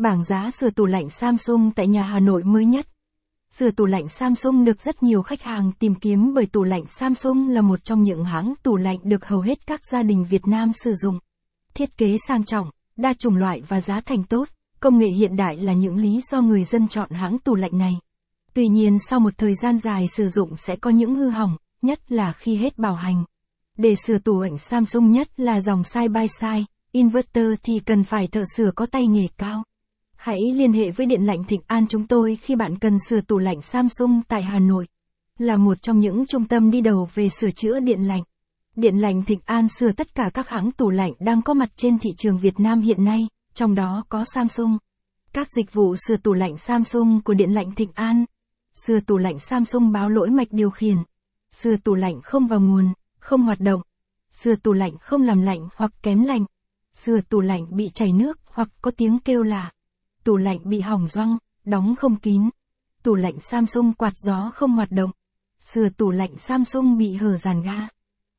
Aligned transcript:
Bảng 0.00 0.24
giá 0.24 0.50
sửa 0.50 0.70
tủ 0.70 0.86
lạnh 0.86 1.10
Samsung 1.10 1.70
tại 1.70 1.88
nhà 1.88 2.02
Hà 2.02 2.20
Nội 2.20 2.42
mới 2.44 2.64
nhất. 2.64 2.86
Sửa 3.50 3.70
tủ 3.70 3.86
lạnh 3.86 4.08
Samsung 4.08 4.64
được 4.64 4.82
rất 4.82 5.02
nhiều 5.02 5.22
khách 5.22 5.42
hàng 5.42 5.72
tìm 5.78 5.94
kiếm 5.94 6.34
bởi 6.34 6.46
tủ 6.46 6.64
lạnh 6.64 6.86
Samsung 6.86 7.48
là 7.48 7.60
một 7.60 7.84
trong 7.84 8.02
những 8.02 8.24
hãng 8.24 8.54
tủ 8.62 8.76
lạnh 8.76 8.98
được 9.02 9.26
hầu 9.26 9.40
hết 9.40 9.66
các 9.66 9.80
gia 9.92 10.02
đình 10.02 10.26
Việt 10.30 10.46
Nam 10.46 10.72
sử 10.72 10.94
dụng. 10.94 11.18
Thiết 11.74 11.96
kế 11.96 12.16
sang 12.28 12.44
trọng, 12.44 12.70
đa 12.96 13.14
chủng 13.14 13.36
loại 13.36 13.62
và 13.68 13.80
giá 13.80 14.00
thành 14.00 14.24
tốt, 14.24 14.48
công 14.80 14.98
nghệ 14.98 15.06
hiện 15.06 15.36
đại 15.36 15.56
là 15.56 15.72
những 15.72 15.96
lý 15.96 16.20
do 16.30 16.40
người 16.40 16.64
dân 16.64 16.88
chọn 16.88 17.10
hãng 17.10 17.38
tủ 17.38 17.54
lạnh 17.54 17.78
này. 17.78 17.94
Tuy 18.54 18.68
nhiên 18.68 18.98
sau 19.08 19.20
một 19.20 19.38
thời 19.38 19.54
gian 19.62 19.78
dài 19.78 20.06
sử 20.16 20.28
dụng 20.28 20.56
sẽ 20.56 20.76
có 20.76 20.90
những 20.90 21.14
hư 21.14 21.28
hỏng, 21.28 21.56
nhất 21.82 22.12
là 22.12 22.32
khi 22.32 22.56
hết 22.56 22.78
bảo 22.78 22.94
hành. 22.94 23.24
Để 23.78 23.94
sửa 24.06 24.18
tủ 24.18 24.40
lạnh 24.40 24.58
Samsung 24.58 25.12
nhất 25.12 25.40
là 25.40 25.60
dòng 25.60 25.84
side 25.84 26.08
by 26.08 26.28
side, 26.28 26.64
inverter 26.92 27.52
thì 27.62 27.78
cần 27.78 28.04
phải 28.04 28.26
thợ 28.26 28.44
sửa 28.56 28.70
có 28.76 28.86
tay 28.86 29.06
nghề 29.06 29.26
cao. 29.38 29.62
Hãy 30.22 30.52
liên 30.54 30.72
hệ 30.72 30.90
với 30.90 31.06
Điện 31.06 31.22
lạnh 31.22 31.44
Thịnh 31.44 31.60
An 31.66 31.86
chúng 31.86 32.06
tôi 32.06 32.36
khi 32.36 32.56
bạn 32.56 32.78
cần 32.78 32.96
sửa 33.08 33.20
tủ 33.20 33.38
lạnh 33.38 33.62
Samsung 33.62 34.22
tại 34.28 34.42
Hà 34.42 34.58
Nội. 34.58 34.86
Là 35.38 35.56
một 35.56 35.82
trong 35.82 35.98
những 35.98 36.26
trung 36.26 36.44
tâm 36.44 36.70
đi 36.70 36.80
đầu 36.80 37.08
về 37.14 37.28
sửa 37.28 37.50
chữa 37.50 37.80
điện 37.80 38.08
lạnh. 38.08 38.22
Điện 38.76 38.96
lạnh 38.96 39.22
Thịnh 39.24 39.40
An 39.44 39.68
sửa 39.68 39.92
tất 39.92 40.14
cả 40.14 40.30
các 40.34 40.48
hãng 40.48 40.72
tủ 40.72 40.90
lạnh 40.90 41.12
đang 41.20 41.42
có 41.42 41.54
mặt 41.54 41.68
trên 41.76 41.98
thị 41.98 42.10
trường 42.16 42.38
Việt 42.38 42.60
Nam 42.60 42.80
hiện 42.80 43.04
nay, 43.04 43.28
trong 43.54 43.74
đó 43.74 44.04
có 44.08 44.24
Samsung. 44.34 44.78
Các 45.32 45.48
dịch 45.56 45.72
vụ 45.72 45.96
sửa 45.96 46.16
tủ 46.16 46.32
lạnh 46.32 46.56
Samsung 46.56 47.20
của 47.24 47.34
Điện 47.34 47.54
lạnh 47.54 47.74
Thịnh 47.74 47.90
An. 47.94 48.24
Sửa 48.86 49.00
tủ 49.00 49.18
lạnh 49.18 49.38
Samsung 49.38 49.92
báo 49.92 50.08
lỗi 50.08 50.30
mạch 50.30 50.48
điều 50.50 50.70
khiển. 50.70 50.96
Sửa 51.50 51.76
tủ 51.76 51.94
lạnh 51.94 52.20
không 52.22 52.46
vào 52.46 52.60
nguồn, 52.60 52.92
không 53.18 53.42
hoạt 53.42 53.60
động. 53.60 53.80
Sửa 54.32 54.54
tủ 54.54 54.72
lạnh 54.72 54.92
không 55.00 55.22
làm 55.22 55.42
lạnh 55.42 55.68
hoặc 55.76 55.92
kém 56.02 56.24
lạnh. 56.24 56.44
Sửa 56.92 57.20
tủ 57.20 57.40
lạnh 57.40 57.66
bị 57.76 57.90
chảy 57.94 58.12
nước 58.12 58.38
hoặc 58.46 58.68
có 58.82 58.90
tiếng 58.96 59.18
kêu 59.18 59.42
lạ 59.42 59.70
tủ 60.30 60.36
lạnh 60.36 60.58
bị 60.64 60.80
hỏng 60.80 61.08
răng, 61.08 61.38
đóng 61.64 61.94
không 61.96 62.16
kín. 62.16 62.50
Tủ 63.02 63.14
lạnh 63.14 63.40
Samsung 63.40 63.92
quạt 63.92 64.12
gió 64.16 64.50
không 64.54 64.72
hoạt 64.72 64.90
động. 64.90 65.10
Sửa 65.60 65.88
tủ 65.88 66.10
lạnh 66.10 66.38
Samsung 66.38 66.98
bị 66.98 67.12
hở 67.14 67.36
giàn 67.36 67.62
ga. 67.62 67.88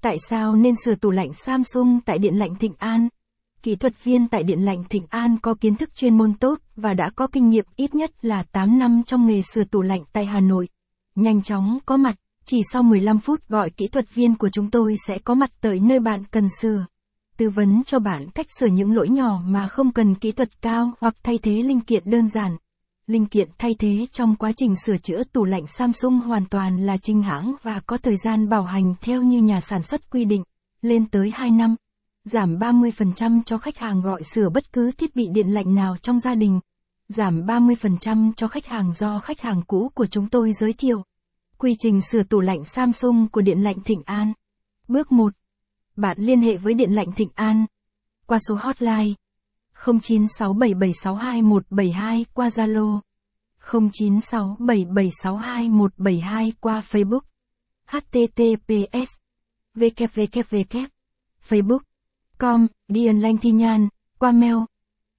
Tại 0.00 0.16
sao 0.28 0.56
nên 0.56 0.74
sửa 0.84 0.94
tủ 0.94 1.10
lạnh 1.10 1.32
Samsung 1.32 2.00
tại 2.06 2.18
Điện 2.18 2.34
lạnh 2.34 2.54
Thịnh 2.54 2.72
An? 2.78 3.08
Kỹ 3.62 3.76
thuật 3.76 4.04
viên 4.04 4.28
tại 4.28 4.42
Điện 4.42 4.64
lạnh 4.64 4.84
Thịnh 4.90 5.06
An 5.08 5.36
có 5.42 5.54
kiến 5.54 5.76
thức 5.76 5.94
chuyên 5.94 6.18
môn 6.18 6.34
tốt 6.34 6.58
và 6.76 6.94
đã 6.94 7.10
có 7.16 7.26
kinh 7.26 7.48
nghiệm 7.48 7.64
ít 7.76 7.94
nhất 7.94 8.24
là 8.24 8.42
8 8.42 8.78
năm 8.78 9.02
trong 9.06 9.26
nghề 9.26 9.42
sửa 9.42 9.64
tủ 9.64 9.82
lạnh 9.82 10.02
tại 10.12 10.24
Hà 10.24 10.40
Nội. 10.40 10.68
Nhanh 11.14 11.42
chóng 11.42 11.78
có 11.86 11.96
mặt, 11.96 12.14
chỉ 12.44 12.60
sau 12.72 12.82
15 12.82 13.18
phút 13.18 13.48
gọi 13.48 13.70
kỹ 13.70 13.86
thuật 13.86 14.14
viên 14.14 14.34
của 14.34 14.48
chúng 14.48 14.70
tôi 14.70 14.94
sẽ 15.06 15.18
có 15.18 15.34
mặt 15.34 15.50
tới 15.60 15.80
nơi 15.80 16.00
bạn 16.00 16.24
cần 16.30 16.48
sửa 16.60 16.86
tư 17.38 17.50
vấn 17.50 17.82
cho 17.86 17.98
bạn 17.98 18.30
cách 18.30 18.46
sửa 18.58 18.66
những 18.66 18.94
lỗi 18.94 19.08
nhỏ 19.08 19.40
mà 19.44 19.68
không 19.68 19.92
cần 19.92 20.14
kỹ 20.14 20.32
thuật 20.32 20.62
cao 20.62 20.92
hoặc 21.00 21.14
thay 21.22 21.38
thế 21.38 21.62
linh 21.62 21.80
kiện 21.80 22.10
đơn 22.10 22.28
giản. 22.28 22.56
Linh 23.06 23.26
kiện 23.26 23.48
thay 23.58 23.74
thế 23.78 24.06
trong 24.12 24.36
quá 24.36 24.52
trình 24.56 24.74
sửa 24.76 24.96
chữa 24.96 25.22
tủ 25.32 25.44
lạnh 25.44 25.66
Samsung 25.66 26.20
hoàn 26.20 26.46
toàn 26.46 26.86
là 26.86 26.96
chính 26.96 27.22
hãng 27.22 27.54
và 27.62 27.80
có 27.86 27.96
thời 27.96 28.16
gian 28.24 28.48
bảo 28.48 28.62
hành 28.62 28.94
theo 29.00 29.22
như 29.22 29.42
nhà 29.42 29.60
sản 29.60 29.82
xuất 29.82 30.10
quy 30.10 30.24
định, 30.24 30.42
lên 30.82 31.06
tới 31.06 31.30
2 31.34 31.50
năm. 31.50 31.76
Giảm 32.24 32.58
30% 32.58 33.42
cho 33.42 33.58
khách 33.58 33.78
hàng 33.78 34.00
gọi 34.02 34.22
sửa 34.34 34.48
bất 34.48 34.72
cứ 34.72 34.92
thiết 34.92 35.16
bị 35.16 35.28
điện 35.28 35.54
lạnh 35.54 35.74
nào 35.74 35.96
trong 35.96 36.20
gia 36.20 36.34
đình. 36.34 36.60
Giảm 37.08 37.46
30% 37.46 38.32
cho 38.36 38.48
khách 38.48 38.66
hàng 38.66 38.92
do 38.92 39.18
khách 39.20 39.40
hàng 39.40 39.62
cũ 39.66 39.90
của 39.94 40.06
chúng 40.06 40.28
tôi 40.28 40.52
giới 40.52 40.72
thiệu. 40.72 41.02
Quy 41.58 41.76
trình 41.78 42.00
sửa 42.00 42.22
tủ 42.22 42.40
lạnh 42.40 42.64
Samsung 42.64 43.28
của 43.28 43.40
Điện 43.40 43.62
lạnh 43.62 43.80
Thịnh 43.84 44.02
An. 44.04 44.32
Bước 44.88 45.12
1 45.12 45.32
bạn 45.98 46.16
liên 46.20 46.40
hệ 46.40 46.56
với 46.56 46.74
Điện 46.74 46.90
lạnh 46.90 47.12
Thịnh 47.12 47.28
An. 47.34 47.66
Qua 48.26 48.38
số 48.48 48.54
hotline 48.54 49.14
0967762172 49.84 52.24
qua 52.34 52.48
Zalo 52.48 53.00
0967762172 53.60 56.52
qua 56.60 56.80
Facebook 56.80 57.20
https 57.86 59.14
www 59.74 60.86
facebook 61.48 61.80
com, 62.38 62.66
Điền 62.88 63.18
Lanh 63.18 63.38
Thi 63.38 63.50
Nhan, 63.50 63.88
qua 64.18 64.32
mail 64.32 64.56